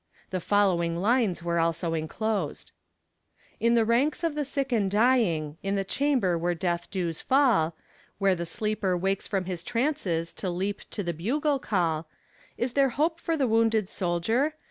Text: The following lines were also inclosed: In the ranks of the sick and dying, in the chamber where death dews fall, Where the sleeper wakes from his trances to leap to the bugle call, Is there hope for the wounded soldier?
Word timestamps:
The 0.31 0.39
following 0.41 0.97
lines 0.97 1.43
were 1.43 1.59
also 1.59 1.93
inclosed: 1.93 2.71
In 3.59 3.75
the 3.75 3.85
ranks 3.85 4.23
of 4.23 4.33
the 4.33 4.43
sick 4.43 4.71
and 4.71 4.89
dying, 4.89 5.59
in 5.61 5.75
the 5.75 5.83
chamber 5.83 6.39
where 6.39 6.55
death 6.55 6.89
dews 6.89 7.21
fall, 7.21 7.75
Where 8.17 8.33
the 8.33 8.47
sleeper 8.47 8.97
wakes 8.97 9.27
from 9.27 9.45
his 9.45 9.63
trances 9.63 10.33
to 10.37 10.49
leap 10.49 10.81
to 10.89 11.03
the 11.03 11.13
bugle 11.13 11.59
call, 11.59 12.07
Is 12.57 12.73
there 12.73 12.89
hope 12.89 13.19
for 13.19 13.37
the 13.37 13.45
wounded 13.47 13.89
soldier? 13.89 14.55